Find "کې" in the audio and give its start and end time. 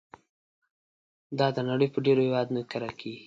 2.65-2.69